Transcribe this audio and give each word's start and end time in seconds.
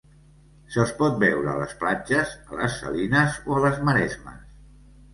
Se'ls 0.75 0.93
pot 1.01 1.19
veure 1.25 1.51
a 1.51 1.59
les 1.59 1.77
platges, 1.85 2.33
a 2.51 2.59
les 2.65 2.81
salines 2.87 3.39
o 3.47 3.63
a 3.63 3.65
les 3.69 3.81
maresmes. 3.93 4.61